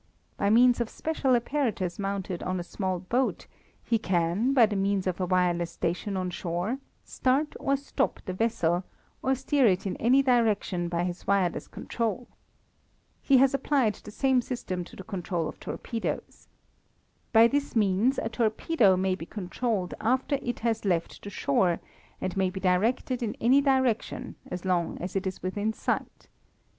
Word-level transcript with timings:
By 0.35 0.49
means 0.49 0.81
of 0.81 0.89
special 0.89 1.35
apparatus 1.35 1.99
mounted 1.99 2.41
on 2.41 2.59
a 2.59 2.63
small 2.63 2.97
boat 3.01 3.45
he 3.83 3.99
can 3.99 4.51
by 4.51 4.65
the 4.65 4.75
means 4.75 5.05
of 5.05 5.19
a 5.21 5.27
wireless 5.27 5.69
station 5.69 6.17
on 6.17 6.31
shore 6.31 6.79
start 7.03 7.55
or 7.59 7.77
stop 7.77 8.19
the 8.25 8.33
vessel, 8.33 8.83
or 9.21 9.35
steer 9.35 9.67
it 9.67 9.85
in 9.85 9.95
any 9.97 10.23
direction 10.23 10.87
by 10.89 11.03
his 11.03 11.27
wireless 11.27 11.67
control. 11.67 12.27
He 13.21 13.37
has 13.37 13.53
applied 13.53 13.93
the 13.93 14.09
same 14.09 14.41
system 14.41 14.83
to 14.85 14.95
the 14.95 15.03
control 15.03 15.47
of 15.47 15.59
torpedoes. 15.59 16.47
By 17.31 17.47
this 17.47 17.75
means 17.75 18.17
a 18.17 18.27
torpedo 18.27 18.97
may 18.97 19.13
be 19.13 19.27
controlled 19.27 19.93
after 20.01 20.39
it 20.41 20.61
has 20.61 20.83
left 20.83 21.21
the 21.23 21.29
shore 21.29 21.79
and 22.19 22.35
may 22.35 22.49
be 22.49 22.59
directed 22.59 23.21
in 23.21 23.35
any 23.39 23.61
direction 23.61 24.33
as 24.49 24.65
long 24.65 24.97
as 24.97 25.15
it 25.15 25.27
is 25.27 25.43
within 25.43 25.73
sight. 25.73 26.27